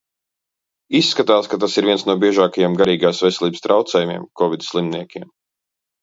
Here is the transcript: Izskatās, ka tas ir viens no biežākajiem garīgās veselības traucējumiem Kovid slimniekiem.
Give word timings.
Izskatās, 0.99 1.49
ka 1.51 1.57
tas 1.63 1.75
ir 1.81 1.87
viens 1.89 2.05
no 2.07 2.15
biežākajiem 2.23 2.77
garīgās 2.79 3.19
veselības 3.25 3.61
traucējumiem 3.65 4.25
Kovid 4.41 4.65
slimniekiem. 4.69 5.29